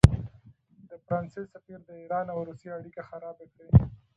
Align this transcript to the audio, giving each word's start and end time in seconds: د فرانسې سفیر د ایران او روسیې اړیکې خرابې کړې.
د 0.89 0.91
فرانسې 1.05 1.41
سفیر 1.53 1.79
د 1.85 1.89
ایران 2.01 2.25
او 2.33 2.39
روسیې 2.49 2.69
اړیکې 2.77 3.01
خرابې 3.09 3.47
کړې. 3.53 3.69